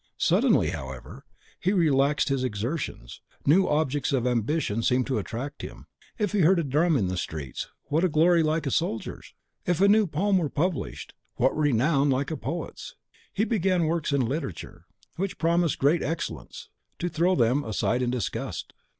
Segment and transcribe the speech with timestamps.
[0.17, 1.25] Suddenly, however,
[1.59, 5.85] he relaxed his exertions; new objects of ambition seemed to attract him.
[6.17, 9.35] If he heard a drum in the streets, what glory like the soldier's?
[9.67, 12.95] If a new poem were published, what renown like the poet's?
[13.31, 14.87] He began works in literature,
[15.17, 18.73] which promised great excellence, to throw them aside in disgust.